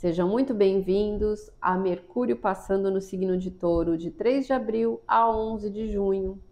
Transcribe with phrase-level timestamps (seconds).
[0.00, 5.30] Sejam muito bem-vindos a Mercúrio passando no signo de Touro de 3 de abril a
[5.30, 6.42] 11 de junho.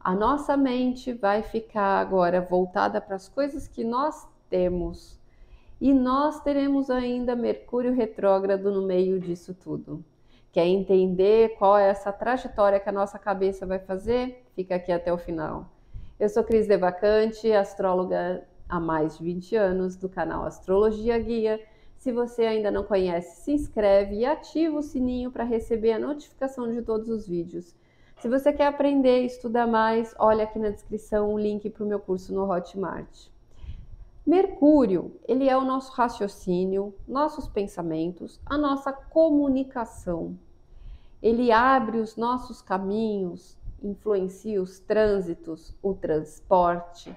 [0.00, 5.20] A nossa mente vai ficar agora voltada para as coisas que nós temos
[5.78, 10.02] e nós teremos ainda Mercúrio retrógrado no meio disso tudo.
[10.50, 14.42] Quer entender qual é essa trajetória que a nossa cabeça vai fazer?
[14.56, 15.70] Fica aqui até o final.
[16.18, 21.60] Eu sou Cris Devacante, astróloga há mais de 20 anos do canal Astrologia Guia.
[22.00, 26.72] Se você ainda não conhece, se inscreve e ativa o sininho para receber a notificação
[26.72, 27.76] de todos os vídeos.
[28.18, 31.86] Se você quer aprender e estudar mais, olha aqui na descrição o link para o
[31.86, 33.28] meu curso no Hotmart.
[34.26, 40.38] Mercúrio, ele é o nosso raciocínio, nossos pensamentos, a nossa comunicação.
[41.22, 47.14] Ele abre os nossos caminhos, influencia os trânsitos, o transporte,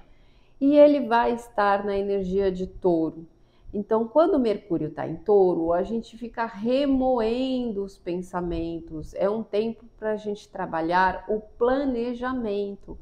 [0.60, 3.26] e ele vai estar na energia de touro.
[3.74, 9.12] Então, quando Mercúrio está em touro, a gente fica remoendo os pensamentos.
[9.14, 12.96] É um tempo para a gente trabalhar o planejamento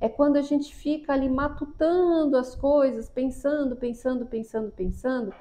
[0.00, 5.34] é quando a gente fica ali matutando as coisas, pensando, pensando, pensando, pensando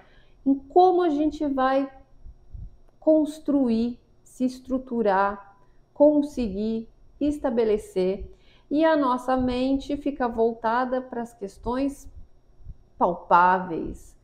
[0.45, 1.91] em como a gente vai
[2.99, 5.57] construir, se estruturar,
[5.93, 8.33] conseguir estabelecer
[8.69, 12.11] e a nossa mente fica voltada para as questões
[12.97, 14.16] palpáveis,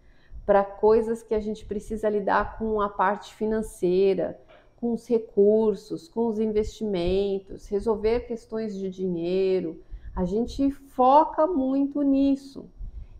[0.46, 4.40] para coisas que a gente precisa lidar com a parte financeira,
[4.78, 9.82] com os recursos, com os investimentos, resolver questões de dinheiro,
[10.16, 12.70] a gente foca muito nisso.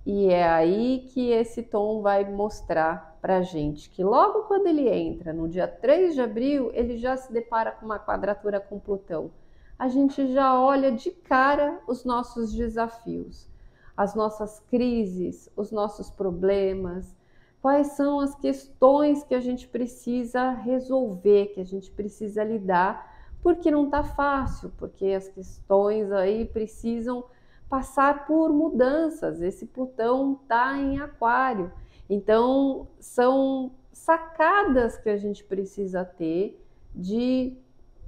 [0.06, 4.90] E é aí que esse tom vai mostrar para a gente que logo quando ele
[4.90, 9.32] entra, no dia 3 de abril, ele já se depara com uma quadratura com Plutão.
[9.80, 13.50] A gente já olha de cara os nossos desafios,
[13.96, 17.16] as nossas crises, os nossos problemas,
[17.62, 23.70] quais são as questões que a gente precisa resolver, que a gente precisa lidar porque
[23.70, 27.26] não está fácil, porque as questões aí precisam
[27.70, 29.42] passar por mudanças.
[29.42, 31.72] Esse Plutão está em Aquário,
[32.10, 36.66] então são sacadas que a gente precisa ter
[36.96, 37.58] de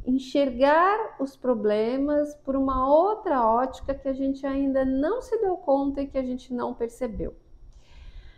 [0.05, 6.01] enxergar os problemas por uma outra ótica que a gente ainda não se deu conta
[6.01, 7.33] e que a gente não percebeu.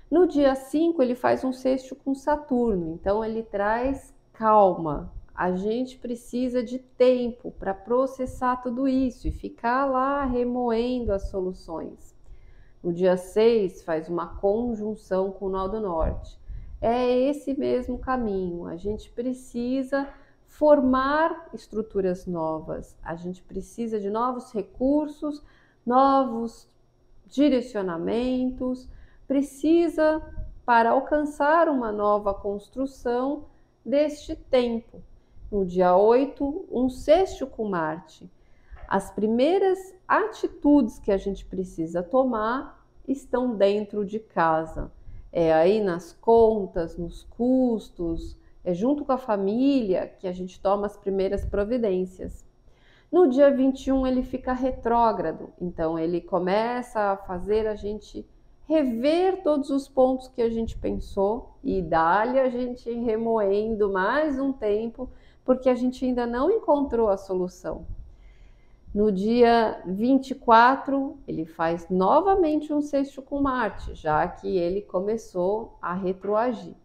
[0.10, 6.00] No dia 5, ele faz um sexto com Saturno, então ele traz calma, a gente
[6.00, 12.16] precisa de tempo para processar tudo isso e ficar lá remoendo as soluções.
[12.82, 16.40] No dia 6, faz uma conjunção com o nó do norte.
[16.82, 18.66] É esse mesmo caminho.
[18.66, 20.08] A gente precisa
[20.48, 25.44] formar estruturas novas, a gente precisa de novos recursos,
[25.86, 26.68] novos
[27.28, 28.90] direcionamentos,
[29.28, 30.22] precisa,
[30.66, 33.46] para alcançar uma nova construção,
[33.86, 35.02] deste tempo
[35.50, 38.30] no dia 8, um sexto com Marte.
[38.88, 44.92] As primeiras atitudes que a gente precisa tomar estão dentro de casa.
[45.32, 50.88] É aí nas contas, nos custos, é junto com a família que a gente toma
[50.88, 52.46] as primeiras providências.
[53.10, 58.28] No dia 21 ele fica retrógrado, então ele começa a fazer a gente
[58.68, 64.52] rever todos os pontos que a gente pensou e dá-lhe a gente remoendo mais um
[64.52, 65.10] tempo
[65.46, 67.86] porque a gente ainda não encontrou a solução.
[68.94, 75.94] No dia 24, ele faz novamente um sexto com Marte, já que ele começou a
[75.94, 76.76] retroagir.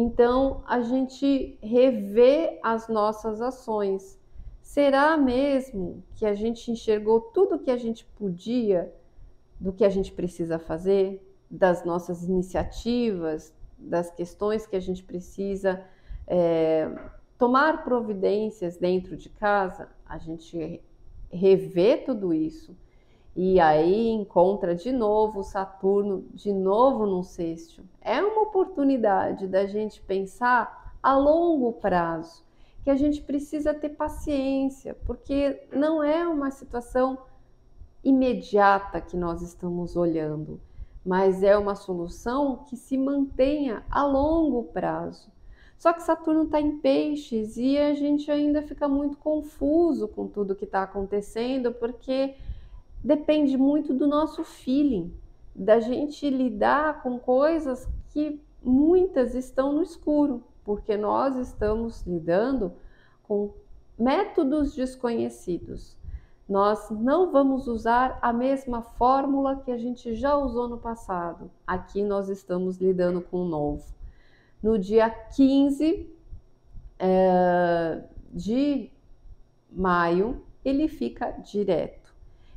[0.00, 4.16] Então, a gente revê as nossas ações.
[4.62, 8.94] Será mesmo que a gente enxergou tudo o que a gente podia,
[9.58, 11.20] do que a gente precisa fazer,
[11.50, 15.84] das nossas iniciativas, das questões que a gente precisa
[16.28, 16.88] é,
[17.36, 20.80] tomar providências dentro de casa, a gente
[21.28, 22.76] revê tudo isso
[23.40, 27.84] e aí encontra de novo Saturno, de novo no sexto.
[28.00, 32.42] É oportunidade da gente pensar a longo prazo,
[32.82, 37.18] que a gente precisa ter paciência, porque não é uma situação
[38.02, 40.60] imediata que nós estamos olhando,
[41.04, 45.30] mas é uma solução que se mantenha a longo prazo.
[45.76, 50.56] Só que Saturno está em peixes e a gente ainda fica muito confuso com tudo
[50.56, 52.34] que está acontecendo, porque
[53.02, 55.12] depende muito do nosso feeling,
[55.54, 62.72] da gente lidar com coisas que muitas estão no escuro, porque nós estamos lidando
[63.22, 63.52] com
[63.98, 65.96] métodos desconhecidos.
[66.48, 71.50] Nós não vamos usar a mesma fórmula que a gente já usou no passado.
[71.66, 73.84] Aqui nós estamos lidando com o novo.
[74.62, 76.10] No dia 15
[76.98, 78.02] é,
[78.32, 78.90] de
[79.70, 82.14] maio, ele fica direto.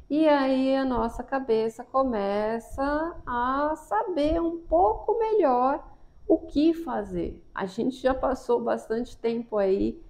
[0.10, 5.91] E aí a nossa cabeça começa a saber um pouco melhor
[6.32, 7.44] o que fazer.
[7.54, 10.02] A gente já passou bastante tempo aí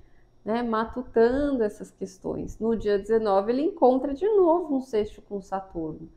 [0.46, 2.60] né, matutando essas questões.
[2.60, 6.08] No dia 19, ele encontra de novo um sexto com Saturno.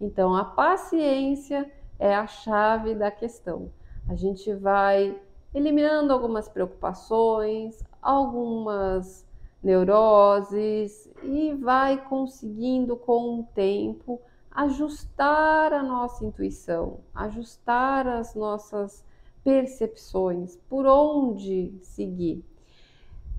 [0.00, 1.68] Então, a paciência
[1.98, 3.72] é a chave da questão.
[4.08, 5.20] A gente vai
[5.52, 9.26] eliminando algumas preocupações, algumas
[9.60, 14.20] neuroses e vai conseguindo com o tempo
[14.52, 19.04] ajustar a nossa intuição, ajustar as nossas
[19.44, 22.44] percepções, por onde seguir.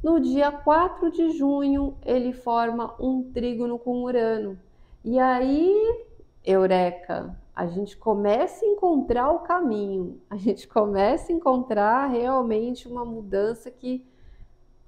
[0.01, 4.57] No dia 4 de junho, ele forma um trígono com Urano.
[5.03, 6.05] E aí,
[6.43, 13.03] eureka, a gente começa a encontrar o caminho, a gente começa a encontrar realmente uma
[13.03, 14.05] mudança que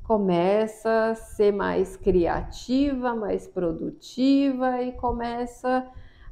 [0.04, 5.86] começa a ser mais criativa, mais produtiva e começa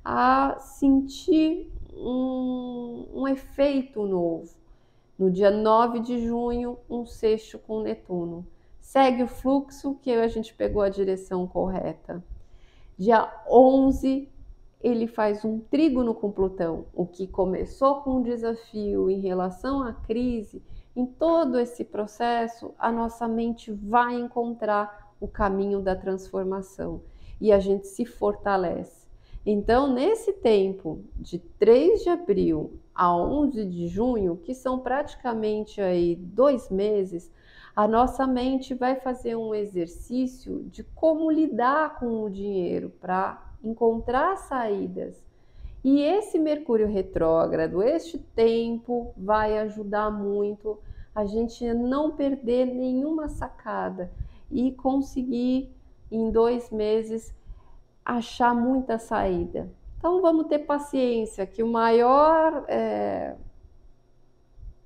[0.03, 4.49] a sentir um, um efeito novo.
[5.19, 8.47] No dia 9 de junho, um sexto com Netuno.
[8.79, 12.23] Segue o fluxo que a gente pegou a direção correta.
[12.97, 14.31] Dia 11,
[14.79, 19.91] ele faz um trígono com Plutão, o que começou com um desafio em relação à
[19.91, 20.63] crise.
[20.95, 27.01] Em todo esse processo, a nossa mente vai encontrar o caminho da transformação
[27.41, 28.98] e a gente se fortalece.
[29.45, 36.15] Então, nesse tempo de 3 de abril a 11 de junho, que são praticamente aí
[36.15, 37.31] dois meses,
[37.75, 44.35] a nossa mente vai fazer um exercício de como lidar com o dinheiro para encontrar
[44.37, 45.15] saídas.
[45.81, 50.77] E esse Mercúrio retrógrado, este tempo, vai ajudar muito
[51.15, 54.11] a gente não perder nenhuma sacada
[54.51, 55.71] e conseguir
[56.11, 57.33] em dois meses
[58.17, 59.69] achar muita saída.
[59.97, 63.35] Então vamos ter paciência, que o maior é,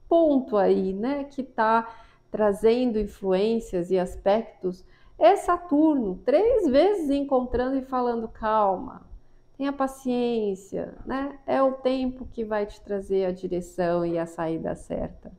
[0.10, 1.88] ponto aí, né, que está
[2.32, 4.84] trazendo influências e aspectos
[5.18, 9.04] é Saturno, três vezes encontrando e falando calma,
[9.56, 11.38] tenha paciência, né?
[11.46, 15.32] É o tempo que vai te trazer a direção e a saída certa.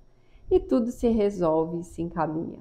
[0.50, 2.60] E tudo se resolve e se encaminha,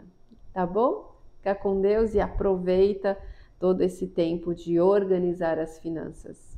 [0.51, 1.13] tá bom?
[1.37, 3.17] Fica com Deus e aproveita
[3.63, 6.52] todo esse tempo de organizar as finanças.